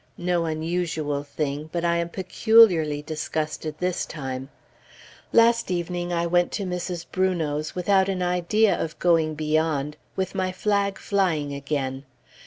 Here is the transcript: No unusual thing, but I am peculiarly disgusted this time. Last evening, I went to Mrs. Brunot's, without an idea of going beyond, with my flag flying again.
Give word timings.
No 0.17 0.45
unusual 0.45 1.21
thing, 1.21 1.69
but 1.71 1.85
I 1.85 1.97
am 1.97 2.09
peculiarly 2.09 3.03
disgusted 3.03 3.75
this 3.77 4.03
time. 4.03 4.49
Last 5.31 5.69
evening, 5.69 6.11
I 6.11 6.25
went 6.25 6.51
to 6.53 6.63
Mrs. 6.65 7.05
Brunot's, 7.11 7.75
without 7.75 8.09
an 8.09 8.23
idea 8.23 8.75
of 8.75 8.97
going 8.97 9.35
beyond, 9.35 9.97
with 10.15 10.33
my 10.33 10.51
flag 10.51 10.97
flying 10.97 11.53
again. 11.53 12.03